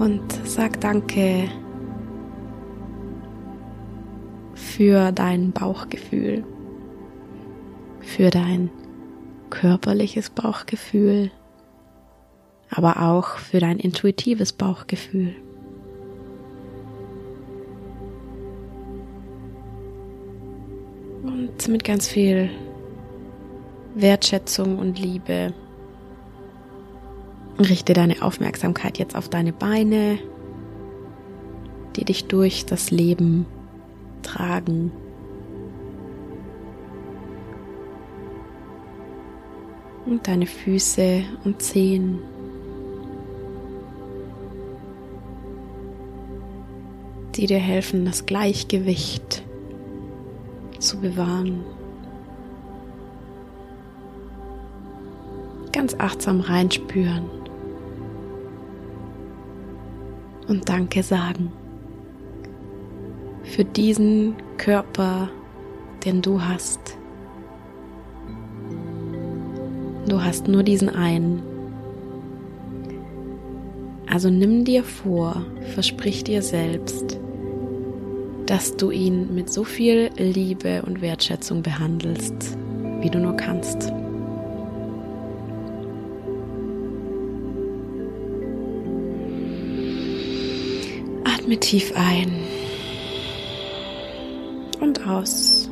Und 0.00 0.32
sag 0.44 0.80
Danke 0.80 1.50
für 4.54 5.12
dein 5.12 5.52
Bauchgefühl, 5.52 6.42
für 8.00 8.30
dein 8.30 8.70
körperliches 9.50 10.30
Bauchgefühl, 10.30 11.30
aber 12.70 13.02
auch 13.02 13.36
für 13.36 13.60
dein 13.60 13.78
intuitives 13.78 14.54
Bauchgefühl. 14.54 15.34
Und 21.24 21.68
mit 21.68 21.84
ganz 21.84 22.08
viel 22.08 22.48
Wertschätzung 23.96 24.78
und 24.78 24.98
Liebe 24.98 25.52
richte 27.64 27.92
deine 27.92 28.22
Aufmerksamkeit 28.22 28.98
jetzt 28.98 29.14
auf 29.14 29.28
deine 29.28 29.52
Beine, 29.52 30.18
die 31.96 32.04
dich 32.04 32.26
durch 32.26 32.64
das 32.66 32.90
Leben 32.90 33.46
tragen. 34.22 34.92
Und 40.06 40.26
deine 40.26 40.46
Füße 40.46 41.22
und 41.44 41.62
Zehen. 41.62 42.18
die 47.36 47.46
dir 47.46 47.60
helfen, 47.60 48.04
das 48.04 48.26
Gleichgewicht 48.26 49.44
zu 50.80 50.98
bewahren. 50.98 51.64
Ganz 55.72 55.94
achtsam 55.96 56.40
reinspüren 56.40 57.39
und 60.50 60.68
Danke 60.68 61.02
sagen 61.04 61.52
für 63.44 63.64
diesen 63.64 64.34
Körper, 64.58 65.28
den 66.04 66.22
du 66.22 66.42
hast. 66.42 66.96
Du 70.08 70.22
hast 70.22 70.48
nur 70.48 70.62
diesen 70.62 70.88
einen. 70.88 71.42
Also 74.08 74.28
nimm 74.28 74.64
dir 74.64 74.82
vor, 74.82 75.44
versprich 75.74 76.24
dir 76.24 76.42
selbst, 76.42 77.18
dass 78.46 78.76
du 78.76 78.90
ihn 78.90 79.34
mit 79.34 79.52
so 79.52 79.64
viel 79.64 80.10
Liebe 80.16 80.82
und 80.82 81.00
Wertschätzung 81.00 81.62
behandelst, 81.62 82.56
wie 83.00 83.10
du 83.10 83.18
nur 83.18 83.36
kannst. 83.36 83.92
Atme 91.50 91.58
tief 91.58 91.92
ein 91.96 92.30
und 94.80 95.04
aus. 95.04 95.68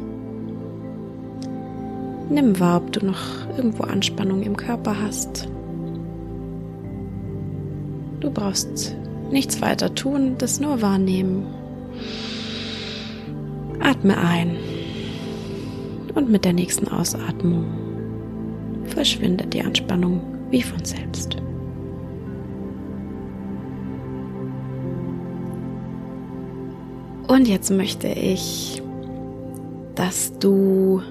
Nimm 2.30 2.58
wahr, 2.58 2.78
ob 2.78 2.90
du 2.90 3.06
noch 3.06 3.46
irgendwo 3.56 3.84
Anspannung 3.84 4.42
im 4.42 4.56
Körper 4.56 5.00
hast. 5.00 5.48
Du 8.18 8.28
brauchst 8.28 8.96
nichts 9.30 9.62
weiter 9.62 9.94
tun, 9.94 10.34
das 10.38 10.58
nur 10.58 10.82
wahrnehmen. 10.82 11.46
Atme 13.78 14.18
ein 14.18 14.56
Und 16.16 16.28
mit 16.28 16.44
der 16.44 16.54
nächsten 16.54 16.88
Ausatmung 16.88 17.66
verschwindet 18.86 19.54
die 19.54 19.62
Anspannung 19.62 20.22
wie 20.50 20.62
von 20.62 20.84
selbst. 20.84 21.36
Und 27.28 27.46
jetzt 27.46 27.70
möchte 27.70 28.08
ich, 28.08 28.82
dass 29.94 30.32
du 30.38 31.02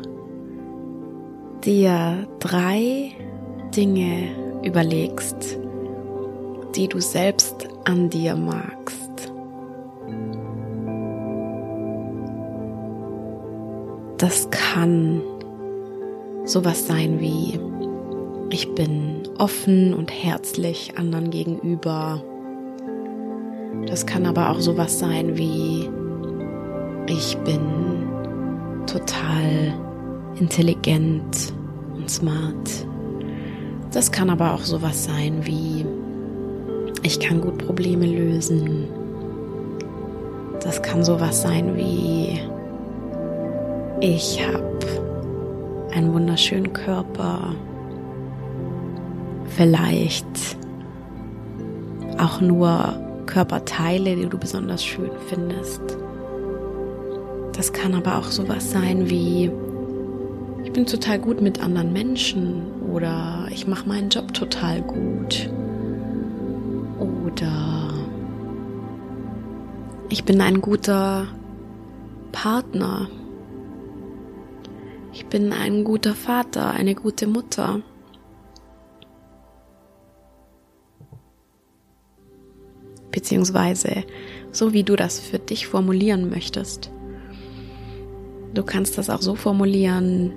dir 1.64 2.28
drei 2.40 3.12
Dinge 3.76 4.30
überlegst, 4.64 5.60
die 6.76 6.88
du 6.88 7.00
selbst 7.00 7.68
an 7.86 8.10
dir 8.10 8.36
magst. 8.36 9.32
Das 14.18 14.50
kann 14.50 15.22
sowas 16.46 16.88
sein 16.88 17.20
wie, 17.20 17.60
ich 18.50 18.74
bin 18.74 19.22
offen 19.38 19.94
und 19.94 20.12
herzlich 20.12 20.98
anderen 20.98 21.30
gegenüber. 21.30 22.24
Das 23.86 24.08
kann 24.08 24.26
aber 24.26 24.50
auch 24.50 24.60
sowas 24.60 24.98
sein 24.98 25.38
wie, 25.38 25.88
ich 27.08 27.38
bin 27.40 27.62
total 28.86 29.74
intelligent 30.40 31.54
und 31.96 32.10
smart. 32.10 32.86
Das 33.92 34.12
kann 34.12 34.30
aber 34.30 34.54
auch 34.54 34.62
sowas 34.62 35.06
sein 35.06 35.46
wie, 35.46 35.86
ich 37.04 37.20
kann 37.20 37.42
gut 37.42 37.58
Probleme 37.58 38.06
lösen. 38.06 38.88
Das 40.62 40.82
kann 40.82 41.04
sowas 41.04 41.42
sein 41.42 41.76
wie, 41.76 42.40
ich 44.02 44.46
habe 44.46 44.68
einen 45.94 46.14
wunderschönen 46.14 46.74
Körper. 46.74 47.56
Vielleicht 49.48 50.26
auch 52.20 52.42
nur 52.42 52.94
Körperteile, 53.26 54.16
die 54.16 54.28
du 54.28 54.38
besonders 54.38 54.84
schön 54.84 55.12
findest. 55.28 55.98
Das 57.58 57.74
kann 57.74 57.96
aber 57.96 58.20
auch 58.20 58.30
sowas 58.30 58.70
sein 58.70 59.10
wie, 59.10 59.52
ich 60.64 60.72
bin 60.72 60.86
total 60.86 61.18
gut 61.18 61.42
mit 61.42 61.60
anderen 61.60 61.92
Menschen 61.92 62.62
oder 62.94 63.48
ich 63.50 63.66
mache 63.66 63.90
meinen 63.90 64.10
Job 64.10 64.32
total 64.32 64.84
gut 64.84 65.50
oder 67.00 67.96
ich 70.10 70.24
bin 70.24 70.40
ein 70.40 70.62
guter 70.62 71.28
Partner. 72.32 73.10
Ich 75.12 75.26
bin 75.26 75.52
ein 75.52 75.84
guter 75.84 76.14
Vater, 76.14 76.70
eine 76.70 76.94
gute 76.94 77.26
Mutter. 77.26 77.82
Beziehungsweise 83.12 84.04
so 84.52 84.74
wie 84.74 84.84
du 84.84 84.96
das 84.96 85.20
für 85.20 85.40
dich 85.40 85.66
formulieren 85.66 86.30
möchtest. 86.30 86.92
Du 88.54 88.64
kannst 88.64 88.98
das 88.98 89.10
auch 89.10 89.22
so 89.22 89.36
formulieren 89.36 90.32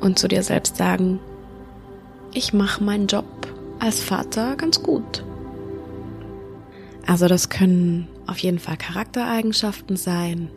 und 0.00 0.18
zu 0.18 0.28
dir 0.28 0.42
selbst 0.42 0.76
sagen, 0.76 1.20
ich 2.34 2.52
mache 2.52 2.82
meinen 2.82 3.06
Job 3.06 3.24
als 3.78 4.00
Vater 4.00 4.56
ganz 4.56 4.82
gut. 4.82 5.24
Also 7.06 7.28
das 7.28 7.48
können 7.48 8.08
auf 8.26 8.38
jeden 8.38 8.58
Fall 8.58 8.76
Charaktereigenschaften 8.76 9.96
sein, 9.96 10.48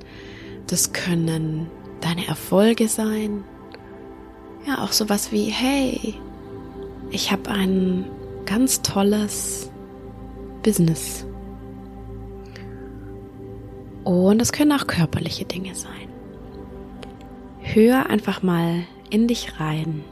das 0.67 0.93
können 0.93 1.69
deine 2.01 2.27
Erfolge 2.27 2.87
sein, 2.87 3.43
ja 4.67 4.83
auch 4.83 4.91
sowas 4.91 5.31
wie, 5.31 5.45
hey, 5.45 6.15
ich 7.11 7.31
habe 7.31 7.49
ein 7.51 8.05
ganz 8.45 8.81
tolles 8.81 9.69
Business. 10.63 11.24
Und 14.05 14.39
es 14.39 14.51
können 14.51 14.71
auch 14.71 14.85
körperliche 14.85 15.45
Dinge 15.45 15.73
sein. 15.73 16.07
Hör 17.59 18.07
einfach 18.07 18.43
mal 18.43 18.83
in 19.09 19.27
dich 19.27 19.59
rein 19.59 20.03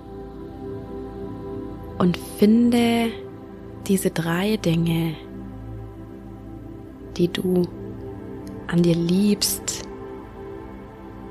und 1.99 2.17
finde 2.17 3.11
diese 3.87 4.09
drei 4.09 4.57
Dinge, 4.57 5.13
die 7.17 7.27
du 7.27 7.67
an 8.65 8.81
dir 8.81 8.95
liebst, 8.95 9.83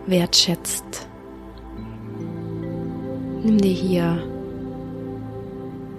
wertschätzt. 0.06 1.08
Nimm 3.42 3.58
dir 3.58 3.72
hier 3.72 4.22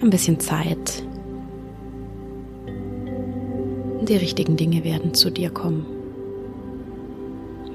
ein 0.02 0.10
bisschen 0.10 0.40
Zeit. 0.40 1.04
Die 4.02 4.16
richtigen 4.16 4.56
Dinge 4.56 4.86
werden 4.86 5.14
zu 5.14 5.30
dir 5.30 5.50
kommen. 5.50 5.93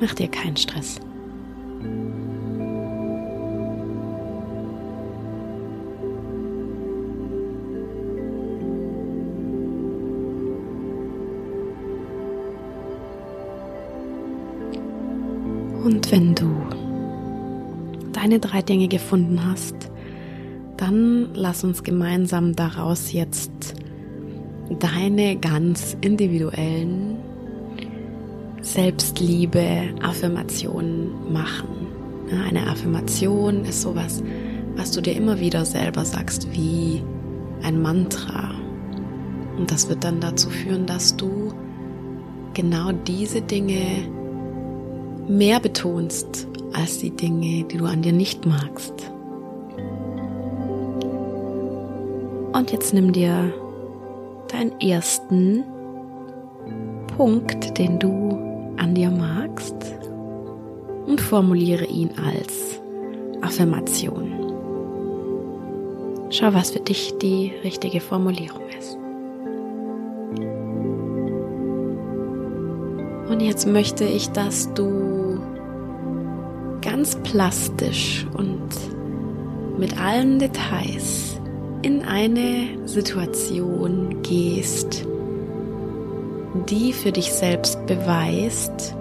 Mach 0.00 0.14
dir 0.14 0.28
keinen 0.28 0.56
Stress. 0.56 1.00
Und 15.84 16.12
wenn 16.12 16.34
du 16.34 16.54
deine 18.12 18.38
drei 18.40 18.62
Dinge 18.62 18.88
gefunden 18.88 19.40
hast, 19.44 19.74
dann 20.76 21.30
lass 21.34 21.64
uns 21.64 21.82
gemeinsam 21.82 22.54
daraus 22.54 23.12
jetzt 23.12 23.74
deine 24.78 25.36
ganz 25.36 25.96
individuellen 26.02 27.07
Selbstliebe 28.68 29.94
Affirmationen 30.02 31.32
machen. 31.32 31.88
Eine 32.46 32.66
Affirmation 32.66 33.64
ist 33.64 33.80
sowas, 33.80 34.22
was 34.76 34.90
du 34.90 35.00
dir 35.00 35.16
immer 35.16 35.40
wieder 35.40 35.64
selber 35.64 36.04
sagst, 36.04 36.52
wie 36.52 37.02
ein 37.62 37.80
Mantra. 37.80 38.50
Und 39.56 39.70
das 39.70 39.88
wird 39.88 40.04
dann 40.04 40.20
dazu 40.20 40.50
führen, 40.50 40.84
dass 40.84 41.16
du 41.16 41.54
genau 42.52 42.92
diese 42.92 43.40
Dinge 43.40 44.06
mehr 45.26 45.60
betonst 45.60 46.46
als 46.74 46.98
die 46.98 47.10
Dinge, 47.10 47.64
die 47.64 47.78
du 47.78 47.86
an 47.86 48.02
dir 48.02 48.12
nicht 48.12 48.44
magst. 48.44 49.10
Und 52.52 52.70
jetzt 52.70 52.92
nimm 52.92 53.12
dir 53.12 53.50
deinen 54.48 54.78
ersten 54.78 55.64
Punkt, 57.16 57.78
den 57.78 57.98
du 57.98 58.27
an 58.78 58.94
dir 58.94 59.10
magst 59.10 59.74
und 61.06 61.20
formuliere 61.20 61.84
ihn 61.84 62.10
als 62.24 62.80
Affirmation. 63.40 64.32
Schau, 66.30 66.52
was 66.52 66.70
für 66.70 66.80
dich 66.80 67.14
die 67.20 67.52
richtige 67.64 68.00
Formulierung 68.00 68.62
ist. 68.78 68.98
Und 73.30 73.40
jetzt 73.40 73.66
möchte 73.66 74.04
ich, 74.04 74.30
dass 74.30 74.72
du 74.74 75.40
ganz 76.82 77.16
plastisch 77.22 78.26
und 78.36 78.68
mit 79.78 80.00
allen 80.00 80.38
Details 80.38 81.40
in 81.82 82.02
eine 82.02 82.86
Situation 82.86 84.22
gehst, 84.22 85.06
die 86.66 86.92
für 86.92 87.12
dich 87.12 87.32
selbst 87.32 87.84
beweist, 87.86 88.94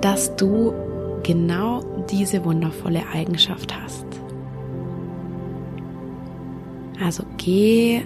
dass 0.00 0.34
du 0.36 0.72
genau 1.22 1.82
diese 2.10 2.44
wundervolle 2.44 3.02
Eigenschaft 3.12 3.74
hast. 3.74 4.06
Also 7.02 7.24
geh 7.38 8.02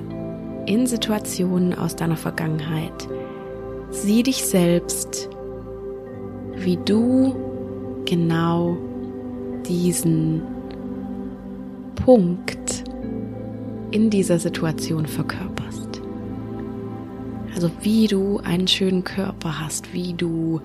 in 0.66 0.87
Situationen 0.87 1.75
aus 1.75 1.97
deiner 1.97 2.16
Vergangenheit, 2.16 3.09
sieh 3.90 4.23
dich 4.23 4.44
selbst, 4.44 5.29
wie 6.57 6.77
du 6.77 7.35
genau 8.05 8.77
diesen 9.66 10.42
Punkt 12.05 12.85
in 13.90 14.11
dieser 14.11 14.38
Situation 14.38 15.07
verkörperst. 15.07 15.88
Also 17.55 17.71
wie 17.81 18.07
du 18.07 18.39
einen 18.39 18.69
schönen 18.69 19.05
Körper 19.05 19.61
hast, 19.61 19.93
wie 19.93 20.15
du 20.15 20.61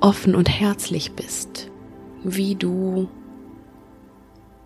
offen 0.00 0.34
und 0.34 0.48
herzlich 0.48 1.12
bist, 1.12 1.70
wie 2.22 2.54
du 2.54 3.08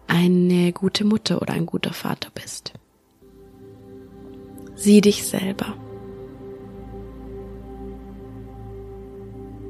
eine 0.06 0.72
gute 0.72 1.04
Mutter 1.04 1.40
oder 1.40 1.54
ein 1.54 1.66
guter 1.66 1.92
Vater 1.92 2.30
bist. 2.34 2.72
Sieh 4.74 5.00
dich 5.00 5.24
selber. 5.24 5.74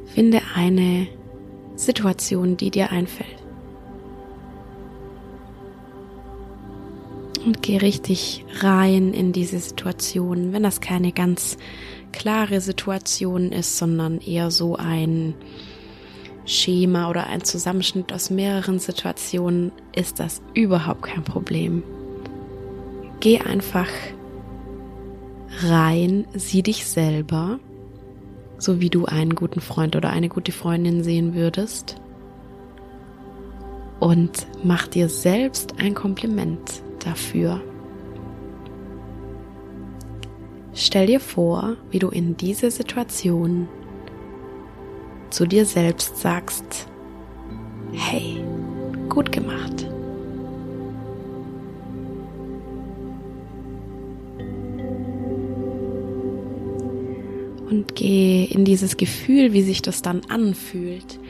Finde 0.07 0.40
eine 0.55 1.09
Situation, 1.77 2.57
die 2.57 2.70
dir 2.70 2.90
einfällt. 2.90 3.39
Und 7.44 7.62
geh 7.62 7.79
richtig 7.79 8.44
rein 8.61 9.14
in 9.14 9.33
diese 9.33 9.59
Situation, 9.59 10.53
wenn 10.53 10.62
das 10.62 10.81
keine 10.81 11.12
ganz 11.12 11.57
klare 12.12 12.61
Situation 12.61 13.50
ist, 13.50 13.79
sondern 13.79 14.20
eher 14.20 14.50
so 14.50 14.76
ein 14.76 15.35
Schema 16.44 17.09
oder 17.09 17.26
ein 17.29 17.44
Zusammenschnitt 17.44 18.12
aus 18.12 18.31
mehreren 18.31 18.79
Situationen, 18.79 19.72
ist 19.94 20.20
das 20.20 20.42
überhaupt 20.53 21.03
kein 21.03 21.24
Problem. 21.24 21.83
Geh 23.20 23.38
einfach 23.38 23.88
rein, 25.62 26.26
sieh 26.35 26.62
dich 26.62 26.87
selber, 26.87 27.59
so 28.59 28.81
wie 28.81 28.90
du 28.90 29.07
einen 29.07 29.35
guten 29.35 29.61
Freund 29.61 29.96
oder 29.96 30.11
eine 30.11 30.29
gute 30.29 30.53
Freundin 30.53 31.03
sehen 31.05 31.35
würdest. 31.35 31.96
Und 33.98 34.46
mach 34.64 34.88
dir 34.88 35.09
selbst 35.09 35.74
ein 35.79 35.94
Kompliment 35.94 36.83
dafür. 37.06 37.60
Stell 40.72 41.06
dir 41.06 41.20
vor, 41.20 41.76
wie 41.90 41.98
du 41.98 42.08
in 42.08 42.36
dieser 42.36 42.70
Situation 42.70 43.68
zu 45.30 45.46
dir 45.46 45.66
selbst 45.66 46.18
sagst, 46.18 46.86
hey, 47.92 48.42
gut 49.08 49.32
gemacht. 49.32 49.86
Und 57.70 57.94
geh 57.94 58.44
in 58.44 58.64
dieses 58.64 58.96
Gefühl, 58.96 59.52
wie 59.52 59.62
sich 59.62 59.82
das 59.82 60.02
dann 60.02 60.22
anfühlt. 60.28 61.20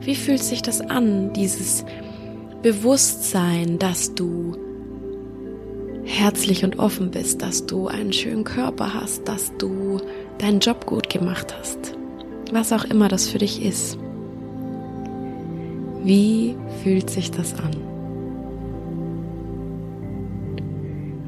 Wie 0.00 0.16
fühlt 0.16 0.42
sich 0.42 0.60
das 0.60 0.80
an, 0.80 1.32
dieses 1.32 1.84
Bewusstsein, 2.62 3.78
dass 3.78 4.14
du 4.14 4.56
herzlich 6.14 6.64
und 6.64 6.78
offen 6.78 7.10
bist, 7.10 7.42
dass 7.42 7.66
du 7.66 7.88
einen 7.88 8.12
schönen 8.12 8.44
Körper 8.44 8.94
hast, 8.94 9.26
dass 9.26 9.52
du 9.58 9.98
deinen 10.38 10.60
Job 10.60 10.86
gut 10.86 11.10
gemacht 11.10 11.54
hast. 11.58 11.96
Was 12.52 12.72
auch 12.72 12.84
immer 12.84 13.08
das 13.08 13.28
für 13.28 13.38
dich 13.38 13.62
ist. 13.64 13.98
Wie 16.04 16.54
fühlt 16.82 17.10
sich 17.10 17.30
das 17.30 17.54
an? 17.54 17.76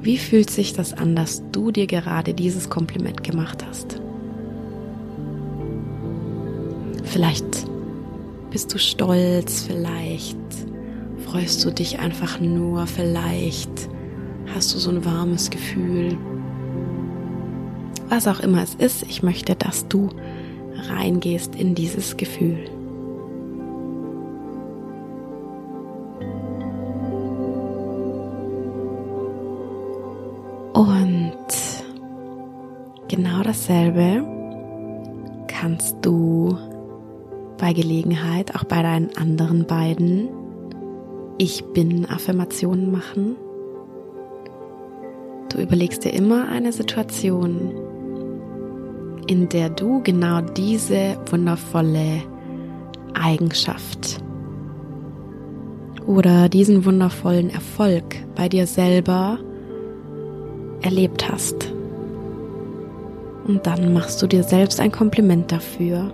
Wie 0.02 0.18
fühlt 0.18 0.50
sich 0.50 0.72
das 0.72 0.92
an, 0.92 1.16
dass 1.16 1.42
du 1.50 1.72
dir 1.72 1.88
gerade 1.88 2.32
dieses 2.32 2.70
Kompliment 2.70 3.24
gemacht 3.24 3.66
hast? 3.68 4.00
Vielleicht 7.02 7.66
bist 8.50 8.72
du 8.72 8.78
stolz, 8.78 9.64
vielleicht 9.66 10.36
freust 11.24 11.64
du 11.64 11.70
dich 11.72 11.98
einfach 11.98 12.38
nur, 12.38 12.86
vielleicht 12.86 13.88
hast 14.54 14.74
du 14.74 14.78
so 14.78 14.90
ein 14.90 15.04
warmes 15.04 15.50
Gefühl. 15.50 16.16
Was 18.08 18.28
auch 18.28 18.40
immer 18.40 18.62
es 18.62 18.74
ist, 18.74 19.02
ich 19.02 19.22
möchte, 19.22 19.54
dass 19.54 19.88
du 19.88 20.08
reingehst 20.88 21.54
in 21.54 21.74
dieses 21.74 22.16
Gefühl. 22.16 22.70
Und 30.72 31.46
genau 33.08 33.42
dasselbe 33.42 34.24
kannst 35.48 35.96
du 36.02 36.56
bei 37.58 37.72
Gelegenheit 37.72 38.54
auch 38.54 38.64
bei 38.64 38.82
deinen 38.82 39.16
anderen 39.16 39.66
beiden 39.66 40.28
Ich 41.38 41.64
bin 41.72 42.06
Affirmationen 42.06 42.92
machen. 42.92 43.36
Du 45.56 45.62
überlegst 45.62 46.04
dir 46.04 46.12
immer 46.12 46.48
eine 46.48 46.70
Situation, 46.70 47.72
in 49.26 49.48
der 49.48 49.70
du 49.70 50.02
genau 50.02 50.42
diese 50.42 51.16
wundervolle 51.30 52.22
Eigenschaft 53.14 54.22
oder 56.06 56.50
diesen 56.50 56.84
wundervollen 56.84 57.48
Erfolg 57.48 58.04
bei 58.34 58.50
dir 58.50 58.66
selber 58.66 59.38
erlebt 60.82 61.26
hast. 61.32 61.72
Und 63.46 63.66
dann 63.66 63.94
machst 63.94 64.20
du 64.20 64.26
dir 64.26 64.42
selbst 64.42 64.78
ein 64.78 64.92
Kompliment 64.92 65.50
dafür. 65.50 66.12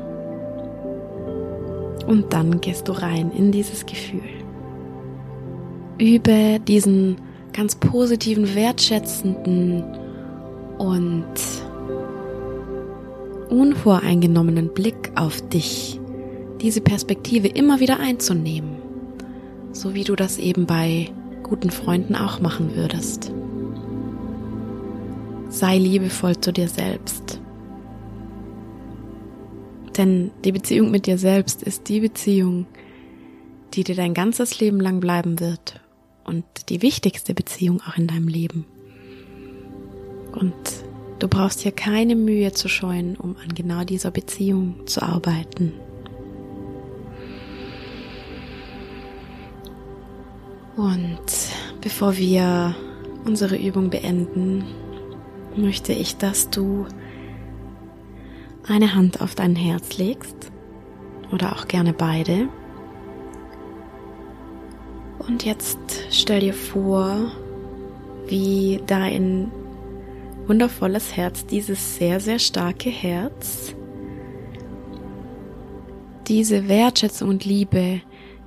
Und 2.06 2.32
dann 2.32 2.60
gehst 2.60 2.86
du 2.86 2.92
rein 2.92 3.32
in 3.36 3.50
dieses 3.50 3.86
Gefühl. 3.86 4.20
Übe 5.98 6.60
diesen 6.60 7.16
ganz 7.52 7.76
positiven, 7.76 8.54
wertschätzenden 8.54 9.84
und 10.78 11.34
unvoreingenommenen 13.50 14.72
Blick 14.72 15.12
auf 15.14 15.46
dich, 15.48 16.00
diese 16.60 16.80
Perspektive 16.80 17.48
immer 17.48 17.80
wieder 17.80 18.00
einzunehmen, 18.00 18.76
so 19.72 19.94
wie 19.94 20.04
du 20.04 20.16
das 20.16 20.38
eben 20.38 20.66
bei 20.66 21.10
guten 21.42 21.70
Freunden 21.70 22.16
auch 22.16 22.40
machen 22.40 22.74
würdest. 22.74 23.30
Sei 25.50 25.76
liebevoll 25.76 26.40
zu 26.40 26.52
dir 26.52 26.68
selbst. 26.68 27.40
Denn 29.98 30.30
die 30.46 30.52
Beziehung 30.52 30.90
mit 30.90 31.06
dir 31.06 31.18
selbst 31.18 31.62
ist 31.62 31.90
die 31.90 32.00
Beziehung, 32.00 32.64
die 33.74 33.84
dir 33.84 33.94
dein 33.94 34.14
ganzes 34.14 34.58
Leben 34.58 34.80
lang 34.80 35.00
bleiben 35.00 35.38
wird 35.38 35.81
und 36.24 36.44
die 36.68 36.82
wichtigste 36.82 37.34
Beziehung 37.34 37.80
auch 37.88 37.96
in 37.96 38.06
deinem 38.06 38.28
Leben. 38.28 38.64
Und 40.32 40.54
du 41.18 41.28
brauchst 41.28 41.60
hier 41.60 41.72
keine 41.72 42.16
Mühe 42.16 42.52
zu 42.52 42.68
scheuen, 42.68 43.16
um 43.16 43.36
an 43.36 43.54
genau 43.54 43.84
dieser 43.84 44.10
Beziehung 44.10 44.86
zu 44.86 45.02
arbeiten. 45.02 45.72
Und 50.76 51.20
bevor 51.80 52.16
wir 52.16 52.74
unsere 53.24 53.56
Übung 53.56 53.90
beenden, 53.90 54.64
möchte 55.54 55.92
ich, 55.92 56.16
dass 56.16 56.50
du 56.50 56.86
eine 58.66 58.94
Hand 58.94 59.20
auf 59.20 59.34
dein 59.34 59.54
Herz 59.54 59.98
legst 59.98 60.50
oder 61.30 61.52
auch 61.56 61.68
gerne 61.68 61.92
beide 61.92 62.48
und 65.32 65.46
jetzt 65.46 65.78
stell 66.10 66.40
dir 66.40 66.52
vor, 66.52 67.32
wie 68.26 68.82
dein 68.86 69.50
wundervolles 70.46 71.16
Herz, 71.16 71.46
dieses 71.46 71.96
sehr, 71.96 72.20
sehr 72.20 72.38
starke 72.38 72.90
Herz, 72.90 73.74
diese 76.28 76.68
Wertschätzung 76.68 77.30
und 77.30 77.46
Liebe, 77.46 78.02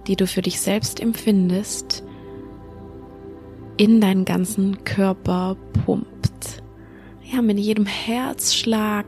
die 0.05 0.15
du 0.15 0.27
für 0.27 0.43
dich 0.43 0.61
selbst 0.61 0.99
empfindest, 0.99 2.03
in 3.77 3.99
deinen 3.99 4.23
ganzen 4.23 4.83
Körper 4.83 5.57
pumpt. 5.85 6.61
Ja, 7.23 7.41
mit 7.41 7.57
jedem 7.57 7.87
Herzschlag 7.87 9.07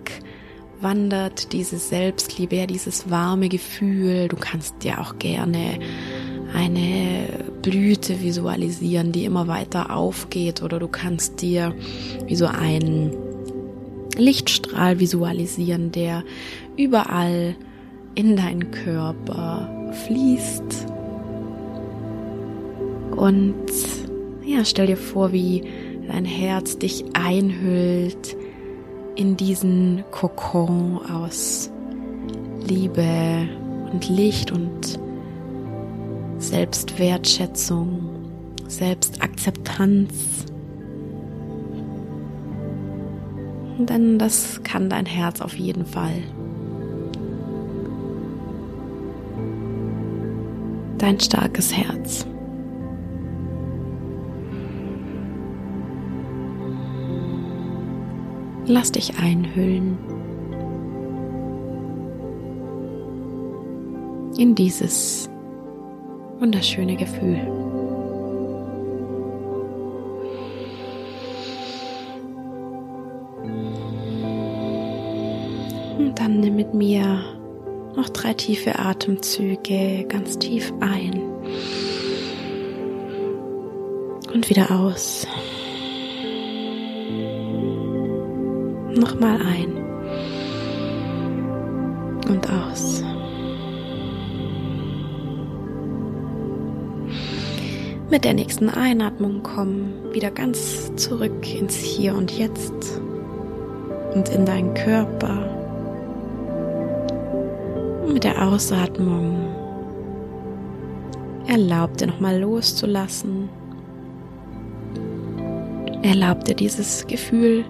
wandert 0.81 1.53
diese 1.53 1.77
Selbstliebe, 1.77 2.55
ja, 2.55 2.65
dieses 2.65 3.11
warme 3.11 3.49
Gefühl. 3.49 4.29
Du 4.29 4.35
kannst 4.35 4.83
dir 4.83 4.99
auch 4.99 5.19
gerne 5.19 5.79
eine 6.53 7.46
Blüte 7.69 8.21
visualisieren, 8.21 9.11
die 9.11 9.25
immer 9.25 9.49
weiter 9.49 9.93
aufgeht 9.93 10.63
oder 10.63 10.79
du 10.79 10.87
kannst 10.87 11.41
dir 11.41 11.75
wie 12.25 12.37
so 12.37 12.45
einen 12.45 13.11
Lichtstrahl 14.15 15.01
visualisieren, 15.01 15.91
der 15.91 16.23
überall 16.77 17.57
in 18.15 18.37
deinen 18.37 18.71
Körper 18.71 19.91
fließt. 20.05 20.87
Und 23.17 23.55
ja, 24.45 24.63
stell 24.63 24.87
dir 24.87 24.95
vor, 24.95 25.33
wie 25.33 25.63
dein 26.07 26.23
Herz 26.23 26.77
dich 26.77 27.03
einhüllt 27.11 28.37
in 29.17 29.35
diesen 29.35 30.05
Kokon 30.11 31.01
aus 31.11 31.69
Liebe 32.65 33.49
und 33.91 34.07
Licht 34.07 34.53
und 34.53 34.99
Selbstwertschätzung, 36.39 37.99
Selbstakzeptanz. 38.67 40.45
Denn 43.79 44.17
das 44.19 44.61
kann 44.63 44.89
dein 44.89 45.05
Herz 45.05 45.41
auf 45.41 45.55
jeden 45.55 45.85
Fall. 45.85 46.21
Dein 50.97 51.19
starkes 51.19 51.75
Herz. 51.75 52.25
Lass 58.65 58.91
dich 58.91 59.17
einhüllen. 59.19 59.97
in 64.37 64.53
dieses 64.53 65.29
wunderschöne 66.39 66.95
Gefühl. 66.95 67.39
Und 75.97 76.13
dann 76.15 76.39
nimm 76.39 76.55
mit 76.55 76.73
mir 76.73 77.19
noch 77.95 78.09
drei 78.09 78.33
tiefe 78.33 78.77
Atemzüge 78.77 80.05
ganz 80.07 80.37
tief 80.37 80.71
ein 80.79 81.21
und 84.33 84.49
wieder 84.49 84.69
aus. 84.69 85.25
Nochmal 88.95 89.39
ein 89.41 89.77
und 92.29 92.49
aus. 92.49 92.96
Mit 98.09 98.23
der 98.23 98.33
nächsten 98.33 98.69
Einatmung 98.69 99.43
komm 99.43 100.13
wieder 100.13 100.31
ganz 100.31 100.95
zurück 100.95 101.53
ins 101.53 101.75
Hier 101.75 102.15
und 102.15 102.31
Jetzt 102.31 103.01
und 104.13 104.29
in 104.29 104.45
deinen 104.45 104.73
Körper. 104.73 105.49
Und 108.05 108.13
mit 108.13 108.23
der 108.23 108.47
Ausatmung 108.47 109.53
erlaub 111.47 111.97
dir 111.97 112.07
nochmal 112.07 112.39
loszulassen. 112.39 113.49
Erlaub 116.01 116.45
dir 116.45 116.55
dieses 116.55 117.05
Gefühl 117.07 117.65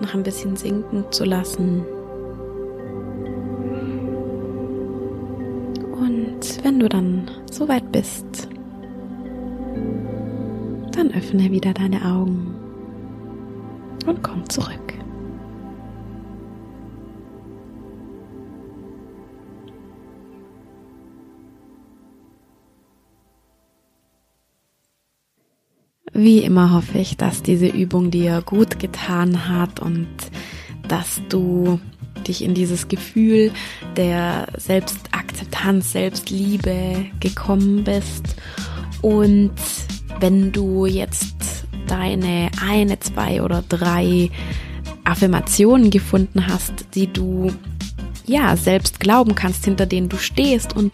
noch 0.00 0.14
ein 0.14 0.22
bisschen 0.22 0.56
sinken 0.56 1.04
zu 1.10 1.24
lassen. 1.24 1.84
Und 5.92 6.64
wenn 6.64 6.80
du 6.80 6.88
dann 6.88 7.30
soweit 7.50 7.92
bist, 7.92 8.48
dann 11.02 11.14
öffne 11.14 11.50
wieder 11.50 11.74
deine 11.74 12.04
Augen 12.04 12.54
und 14.06 14.22
komm 14.22 14.48
zurück. 14.48 14.78
Wie 26.14 26.40
immer 26.40 26.72
hoffe 26.72 26.98
ich, 26.98 27.16
dass 27.16 27.42
diese 27.42 27.66
Übung 27.66 28.10
dir 28.10 28.42
gut 28.42 28.78
getan 28.78 29.48
hat 29.48 29.80
und 29.80 30.08
dass 30.86 31.20
du 31.30 31.80
dich 32.28 32.44
in 32.44 32.54
dieses 32.54 32.86
Gefühl 32.86 33.50
der 33.96 34.46
Selbstakzeptanz, 34.56 35.92
Selbstliebe 35.92 37.06
gekommen 37.18 37.82
bist. 37.82 38.36
Und 39.00 39.52
wenn 40.22 40.52
du 40.52 40.86
jetzt 40.86 41.66
deine 41.88 42.48
eine, 42.64 42.98
zwei 43.00 43.42
oder 43.42 43.62
drei 43.68 44.30
Affirmationen 45.02 45.90
gefunden 45.90 46.46
hast, 46.46 46.86
die 46.94 47.12
du 47.12 47.50
ja 48.24 48.56
selbst 48.56 49.00
glauben 49.00 49.34
kannst, 49.34 49.64
hinter 49.64 49.84
denen 49.84 50.08
du 50.08 50.16
stehst 50.16 50.76
und 50.76 50.92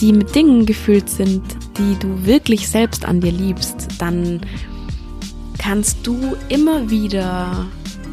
die 0.00 0.14
mit 0.14 0.34
Dingen 0.34 0.64
gefüllt 0.64 1.10
sind, 1.10 1.42
die 1.76 1.96
du 2.00 2.24
wirklich 2.24 2.66
selbst 2.66 3.04
an 3.04 3.20
dir 3.20 3.30
liebst, 3.30 3.88
dann 3.98 4.40
kannst 5.58 5.98
du 6.06 6.34
immer 6.48 6.88
wieder 6.88 7.66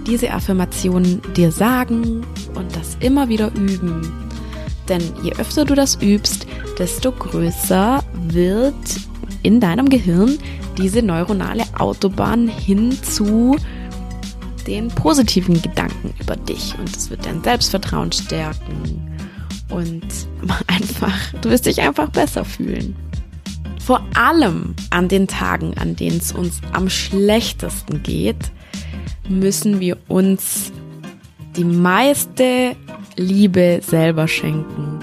diese 0.06 0.34
Affirmation 0.34 1.22
dir 1.38 1.54
sagen 1.54 2.26
und 2.54 2.76
das 2.76 2.98
immer 3.00 3.30
wieder 3.30 3.50
üben. 3.56 4.12
Denn 4.90 5.02
je 5.24 5.32
öfter 5.38 5.64
du 5.64 5.74
das 5.74 5.98
übst, 6.02 6.46
desto 6.78 7.14
größer 7.14 8.04
wird 8.28 8.76
in 9.48 9.62
deinem 9.62 9.88
Gehirn 9.88 10.38
diese 10.78 11.02
neuronale 11.02 11.64
Autobahn 11.80 12.50
hin 12.50 12.92
zu 13.02 13.56
den 14.68 14.90
positiven 14.90 15.62
Gedanken 15.62 16.14
über 16.20 16.36
dich 16.36 16.76
und 16.78 16.94
es 16.94 17.10
wird 17.10 17.26
dein 17.26 17.42
Selbstvertrauen 17.42 18.12
stärken 18.12 19.10
und 19.70 20.04
einfach, 20.68 21.18
du 21.42 21.50
wirst 21.50 21.66
dich 21.66 21.82
einfach 21.82 22.10
besser 22.10 22.44
fühlen. 22.44 22.98
Vor 23.82 24.06
allem 24.16 24.76
an 24.90 25.08
den 25.08 25.28
Tagen, 25.30 25.78
an 25.78 25.96
denen 25.96 26.18
es 26.18 26.34
uns 26.34 26.60
am 26.74 26.90
schlechtesten 26.90 28.04
geht, 28.04 28.52
müssen 29.30 29.80
wir 29.80 29.96
uns 30.10 30.74
die 31.56 31.64
meiste 31.64 32.76
Liebe 33.16 33.80
selber 33.82 34.28
schenken. 34.28 34.97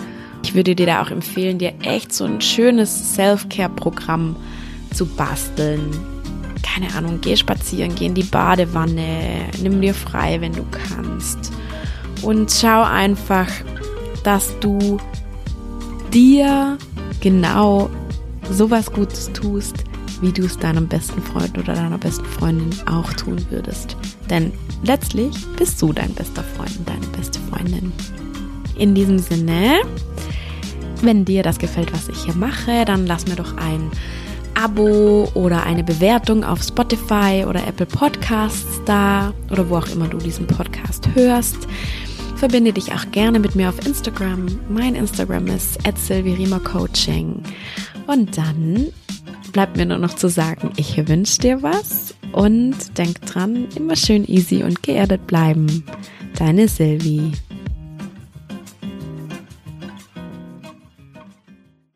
Ich 0.44 0.54
würde 0.54 0.74
dir 0.74 0.84
da 0.84 1.02
auch 1.02 1.10
empfehlen, 1.10 1.58
dir 1.58 1.72
echt 1.80 2.12
so 2.12 2.24
ein 2.24 2.38
schönes 2.38 3.14
Self-Care-Programm 3.14 4.36
zu 4.92 5.06
basteln. 5.06 5.90
Keine 6.62 6.94
Ahnung, 6.94 7.18
geh 7.22 7.34
spazieren, 7.34 7.94
geh 7.94 8.04
in 8.04 8.14
die 8.14 8.24
Badewanne, 8.24 9.48
nimm 9.62 9.80
dir 9.80 9.94
frei, 9.94 10.42
wenn 10.42 10.52
du 10.52 10.62
kannst. 10.70 11.50
Und 12.20 12.52
schau 12.52 12.82
einfach, 12.82 13.48
dass 14.22 14.52
du 14.60 14.98
dir 16.12 16.76
genau 17.20 17.88
sowas 18.50 18.92
Gutes 18.92 19.32
tust, 19.32 19.82
wie 20.20 20.30
du 20.30 20.44
es 20.44 20.58
deinem 20.58 20.88
besten 20.88 21.22
Freund 21.22 21.56
oder 21.56 21.72
deiner 21.72 21.98
besten 21.98 22.26
Freundin 22.26 22.70
auch 22.86 23.10
tun 23.14 23.38
würdest. 23.48 23.96
Denn 24.28 24.52
letztlich 24.82 25.34
bist 25.56 25.80
du 25.80 25.94
dein 25.94 26.12
bester 26.12 26.44
Freund 26.44 26.76
und 26.80 26.88
deine 26.88 27.06
beste 27.16 27.40
Freundin. 27.50 27.92
In 28.76 28.94
diesem 28.94 29.18
Sinne, 29.18 29.80
wenn 31.04 31.24
dir 31.24 31.42
das 31.42 31.58
gefällt, 31.58 31.92
was 31.92 32.08
ich 32.08 32.24
hier 32.24 32.34
mache, 32.34 32.84
dann 32.84 33.06
lass 33.06 33.26
mir 33.26 33.36
doch 33.36 33.56
ein 33.56 33.90
Abo 34.54 35.28
oder 35.34 35.64
eine 35.64 35.82
Bewertung 35.82 36.44
auf 36.44 36.62
Spotify 36.62 37.44
oder 37.46 37.66
Apple 37.66 37.86
Podcasts 37.86 38.80
da 38.84 39.32
oder 39.50 39.68
wo 39.68 39.76
auch 39.76 39.88
immer 39.88 40.06
du 40.06 40.18
diesen 40.18 40.46
Podcast 40.46 41.08
hörst. 41.14 41.56
Verbinde 42.36 42.72
dich 42.72 42.92
auch 42.92 43.10
gerne 43.10 43.38
mit 43.38 43.54
mir 43.54 43.68
auf 43.68 43.86
Instagram. 43.86 44.46
Mein 44.68 44.94
Instagram 44.94 45.46
ist 45.48 45.78
Coaching. 46.64 47.42
Und 48.06 48.36
dann 48.36 48.86
bleibt 49.52 49.76
mir 49.76 49.86
nur 49.86 49.98
noch 49.98 50.14
zu 50.14 50.28
sagen, 50.28 50.70
ich 50.76 50.96
wünsche 51.08 51.40
dir 51.40 51.62
was 51.62 52.14
und 52.32 52.98
denk 52.98 53.22
dran, 53.22 53.66
immer 53.76 53.96
schön 53.96 54.24
easy 54.26 54.62
und 54.62 54.82
geerdet 54.82 55.26
bleiben. 55.26 55.84
Deine 56.36 56.68
Sylvie. 56.68 57.32